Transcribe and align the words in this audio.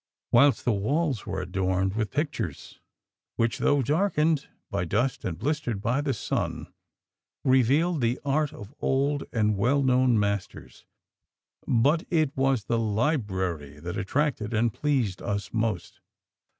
whilst 0.31 0.65
the 0.65 0.71
walls 0.71 1.27
were 1.27 1.43
adorned 1.43 1.93
with 1.95 2.09
pictures 2.09 2.79
which, 3.35 3.59
though 3.59 3.83
darkened 3.83 4.47
by 4.71 4.83
dust 4.83 5.23
and 5.23 5.37
blistered 5.37 5.79
by 5.79 6.01
the 6.01 6.11
sun, 6.11 6.73
revealed 7.43 8.01
the 8.01 8.19
art 8.25 8.51
of 8.51 8.73
old 8.79 9.25
and 9.31 9.57
well 9.57 9.83
known 9.83 10.17
masters; 10.19 10.85
but 11.67 12.03
it 12.09 12.35
was 12.35 12.63
the 12.63 12.79
library 12.79 13.79
that 13.79 13.95
attracted 13.95 14.55
and 14.55 14.73
pleased 14.73 15.21
us 15.21 15.53
most. 15.53 15.99